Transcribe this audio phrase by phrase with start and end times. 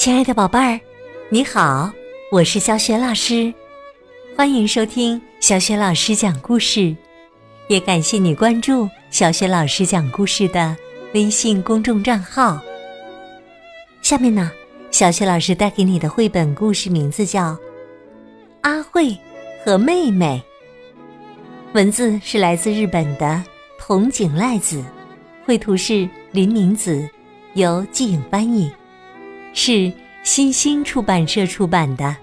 [0.00, 0.80] 亲爱的宝贝儿，
[1.28, 1.92] 你好，
[2.32, 3.52] 我是小雪老师，
[4.34, 6.96] 欢迎收听小雪老师讲故事，
[7.68, 10.74] 也感谢你关注小雪老师讲故事的
[11.12, 12.58] 微信公众账号。
[14.00, 14.50] 下面呢，
[14.90, 17.50] 小雪老师带给你的绘本故事名字叫
[18.62, 19.14] 《阿慧
[19.62, 20.42] 和妹妹》，
[21.74, 23.44] 文字是来自日本的
[23.78, 24.82] 筒井赖子，
[25.44, 27.06] 绘图是林明子，
[27.52, 28.72] 由季颖翻译。
[29.52, 32.16] 是新星出版社出版的。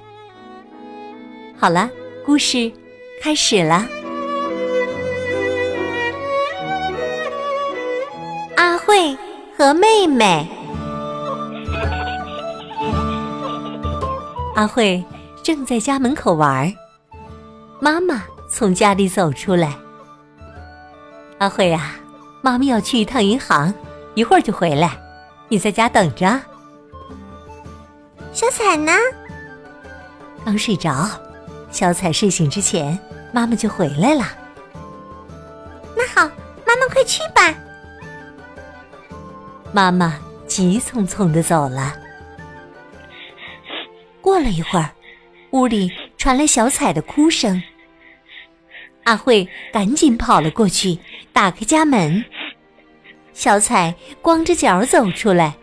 [1.58, 1.90] 好了，
[2.26, 2.72] 故事
[3.22, 3.86] 开始了。
[8.55, 9.16] 阿慧
[9.58, 10.48] 和妹妹。
[14.55, 15.03] 阿慧
[15.44, 16.73] 正在家门口玩，
[17.80, 19.75] 妈妈从家里走出来。
[21.38, 21.95] 阿慧啊，
[22.41, 23.72] 妈妈要去一趟银行，
[24.16, 25.00] 一会儿就回来，
[25.50, 26.39] 你在家等着。
[28.33, 28.92] 小彩呢？
[30.45, 31.09] 刚睡着。
[31.70, 32.97] 小彩睡醒之前，
[33.34, 34.25] 妈妈就回来了。
[35.95, 36.28] 那好，
[36.66, 37.53] 妈妈快去吧。
[39.73, 41.94] 妈妈急匆匆的走了。
[44.22, 44.89] 过了一会儿，
[45.52, 47.62] 屋里传来小彩的哭声。
[49.03, 50.97] 阿慧赶紧跑了过去，
[51.34, 52.23] 打开家门。
[53.34, 55.56] 小彩光着脚走出来。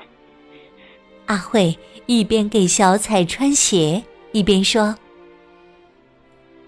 [1.26, 1.78] 阿慧。
[2.06, 4.94] 一边给小彩穿鞋，一边说：“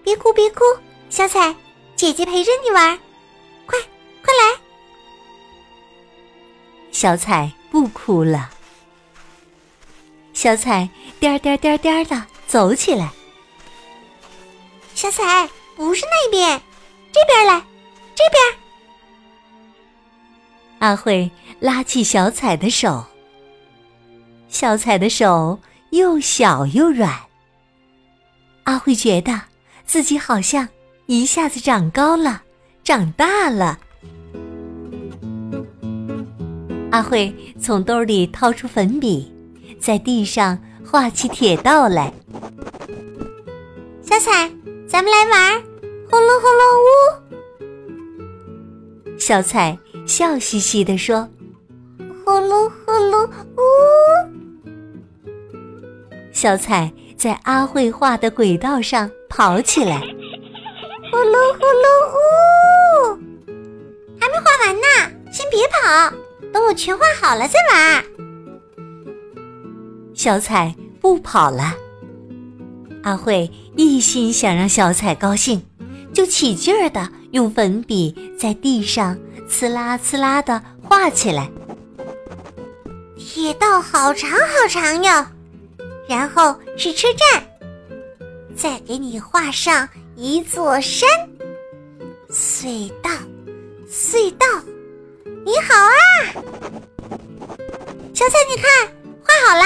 [0.03, 0.63] 别哭，别哭，
[1.11, 1.55] 小彩，
[1.95, 2.97] 姐姐陪着你玩，
[3.67, 3.79] 快，
[4.23, 4.59] 快来。”
[6.91, 8.49] 小彩不哭了。
[10.33, 13.11] 小彩颠颠颠颠的走起来。
[14.95, 16.59] 小彩，不是那边，
[17.13, 17.63] 这边来，
[18.15, 18.59] 这边。
[20.79, 23.05] 阿慧拉起小彩的手。
[24.49, 25.59] 小彩的手
[25.91, 27.13] 又小又软。
[28.63, 29.41] 阿慧觉得
[29.85, 30.67] 自己好像
[31.05, 32.41] 一下子长高了，
[32.83, 33.79] 长大了。
[36.91, 39.31] 阿慧从兜里掏出粉笔，
[39.79, 42.11] 在地上画起铁道来。
[44.01, 44.51] 小彩，
[44.87, 45.61] 咱们来玩，
[46.09, 46.85] 呼噜呼噜呜！
[49.19, 51.27] 小彩笑嘻嘻地说
[52.25, 53.29] ：“呼噜呼噜呜。”
[56.37, 59.97] 小彩在阿慧画的轨道上跑起来，
[61.11, 62.17] 呼噜呼噜呼！
[64.19, 66.15] 还没画完呢，先别跑，
[66.53, 68.03] 等我全画好了再玩。
[70.13, 71.73] 小彩不跑了。
[73.01, 75.65] 阿慧一心想让小彩高兴，
[76.13, 79.17] 就起劲儿的用粉笔在地上
[79.49, 81.49] 呲啦呲啦的画起来。
[83.17, 85.25] 铁道好长好长哟。
[86.07, 87.43] 然后是车站，
[88.55, 91.07] 再给你画上一座山。
[92.29, 93.09] 隧道，
[93.89, 94.45] 隧道，
[95.45, 95.99] 你好啊，
[98.13, 99.65] 小彩，你看画好啦。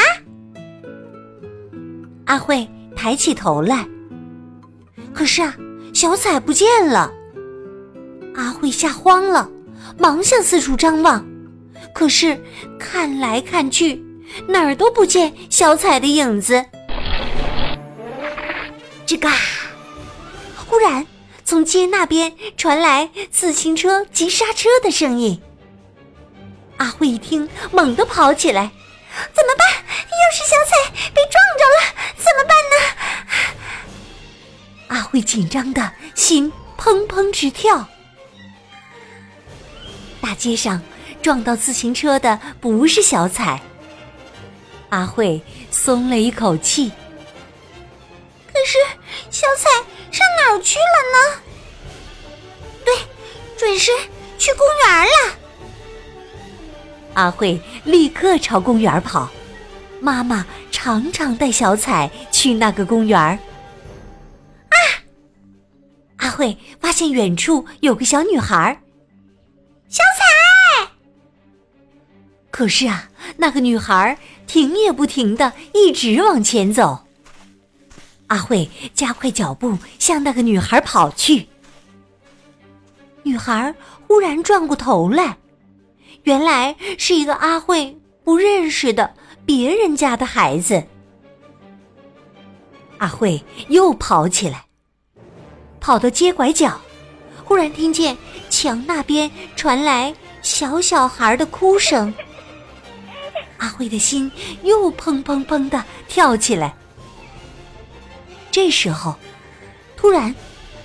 [2.25, 3.88] 阿慧抬起头来，
[5.13, 5.56] 可是啊，
[5.94, 7.12] 小彩不见了。
[8.35, 9.50] 阿慧吓慌了，
[9.97, 11.25] 忙向四处张望，
[11.94, 12.40] 可是
[12.80, 14.03] 看来看去。
[14.47, 16.66] 哪儿都不见小彩的影子。
[19.06, 19.34] 吱嘎！
[20.66, 21.06] 忽然
[21.44, 25.42] 从街那边传来自行车急刹车的声音。
[26.78, 28.72] 阿慧一听，猛地跑起来
[29.34, 29.68] ：“怎么办？
[29.78, 31.78] 要是小彩被撞着了，
[32.16, 32.75] 怎么办呢？”
[34.96, 37.86] 阿慧紧张的心砰砰直跳。
[40.22, 40.81] 大街上
[41.22, 43.62] 撞到自行车的不是小彩。
[44.91, 45.41] 阿慧
[45.72, 46.91] 松了一口气，
[48.46, 48.78] 可是
[49.29, 49.69] 小彩
[50.12, 51.41] 上哪儿去了呢？
[52.84, 52.94] 对，
[53.57, 53.90] 准是
[54.38, 55.38] 去公园了。
[57.13, 59.30] 阿慧立刻朝公园跑，
[60.01, 63.18] 妈妈常常带小彩去那个公园。
[63.18, 63.39] 啊！
[66.18, 68.77] 阿慧发现远处有个小女孩，
[69.88, 70.40] 小彩。
[72.62, 74.16] 可是啊，那个女孩。
[74.46, 77.08] 停也不停的一直往前走。
[78.28, 81.48] 阿慧加快脚步向那个女孩跑去。
[83.24, 83.74] 女孩
[84.06, 85.38] 忽然转过头来，
[86.24, 89.12] 原来是一个阿慧不认识的
[89.46, 90.84] 别人家的孩子。
[92.98, 94.66] 阿慧又跑起来，
[95.80, 96.80] 跑到街拐角，
[97.44, 98.16] 忽然听见
[98.50, 102.13] 墙那边传来小小孩的哭声。
[103.81, 104.31] 阿慧的心
[104.62, 106.75] 又砰砰砰的跳起来。
[108.51, 109.16] 这时候，
[109.98, 110.36] 突然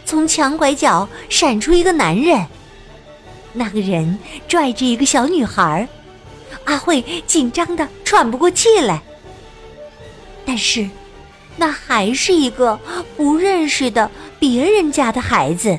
[0.06, 2.46] 从墙拐角闪出一个男人，
[3.52, 5.86] 那个人拽着一个小女孩，
[6.64, 9.02] 阿慧紧张的喘不过气来。
[10.46, 10.88] 但是，
[11.56, 12.80] 那还是一个
[13.14, 15.78] 不认识的别人家的孩子。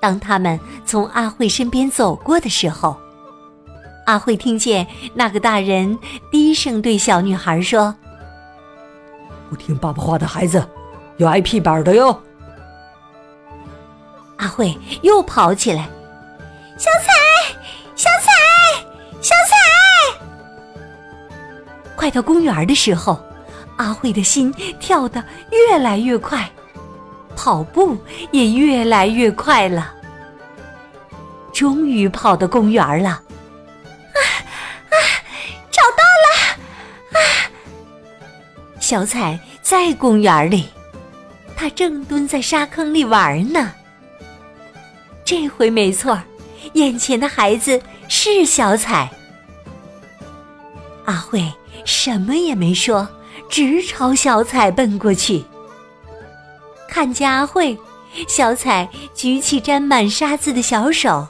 [0.00, 2.96] 当他们从阿慧身边走过的时候，
[4.06, 5.98] 阿慧听见那个大人
[6.30, 7.92] 低声对小女孩说
[9.50, 10.64] ：“不听爸爸话的孩子，
[11.16, 12.16] 要挨屁板的哟。”
[14.38, 15.88] 阿慧又跑起来
[16.78, 17.12] ：“小彩，
[17.96, 18.30] 小彩，
[19.20, 19.56] 小彩！”
[21.96, 23.20] 快到公园的时候，
[23.76, 26.48] 阿慧的心跳得越来越快，
[27.34, 27.98] 跑步
[28.30, 29.92] 也越来越快了。
[31.52, 33.20] 终于跑到公园了，
[38.86, 40.64] 小彩在公园里，
[41.56, 43.72] 她正蹲在沙坑里玩呢。
[45.24, 46.16] 这回没错，
[46.74, 49.10] 眼前的孩子是小彩。
[51.04, 51.52] 阿慧
[51.84, 53.08] 什么也没说，
[53.50, 55.44] 直朝小彩奔过去。
[56.88, 57.76] 看见阿慧，
[58.28, 61.26] 小彩举起沾满沙子的小手。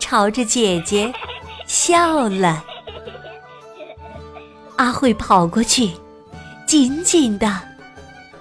[0.00, 1.12] 朝着姐姐
[1.64, 2.64] 笑了，
[4.74, 5.92] 阿慧跑过去，
[6.68, 7.50] 紧紧的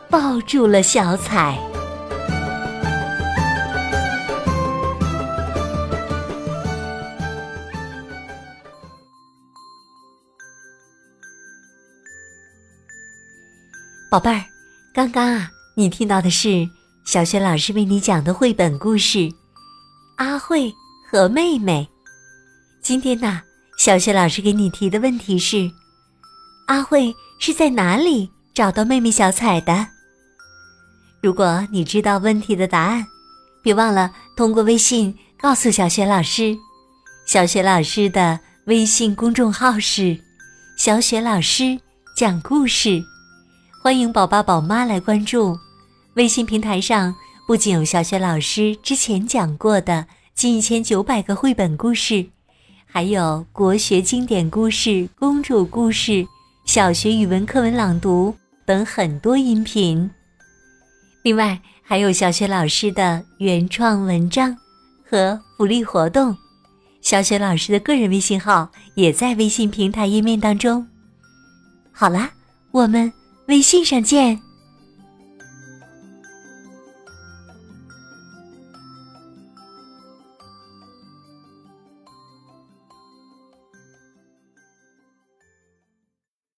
[0.09, 1.57] 抱住了小彩。
[14.11, 14.43] 宝贝儿，
[14.93, 16.67] 刚刚啊，你听到的是
[17.05, 19.19] 小雪老师为你讲的绘本故事
[20.17, 20.63] 《阿慧》。
[21.09, 21.87] 和妹妹，
[22.81, 23.41] 今天呢，
[23.77, 25.71] 小雪老师给你提的问题是：
[26.67, 29.87] 阿慧是在哪里找到妹妹小彩的？
[31.21, 33.05] 如果你知道问题的答案，
[33.61, 36.57] 别忘了通过微信告诉小雪老师。
[37.25, 40.19] 小雪老师的微信公众号是
[40.77, 41.79] “小雪老师
[42.17, 43.01] 讲故事”，
[43.81, 45.57] 欢迎宝爸宝妈来关注。
[46.15, 47.15] 微信平台上
[47.47, 50.05] 不仅有小雪老师之前讲过的。
[50.35, 52.27] 近一千九百个绘本故事，
[52.85, 56.27] 还有国学经典故事、公主故事、
[56.67, 58.35] 小学语文课文朗读
[58.65, 60.11] 等很多音频。
[61.23, 64.53] 另外，还有小雪老师的原创文章
[65.09, 66.35] 和福利活动。
[67.01, 70.85] 小雪老师的个人微信号也在微信平台页面当中。
[71.93, 72.31] 好啦，
[72.71, 73.11] 我们
[73.47, 74.37] 微信上见。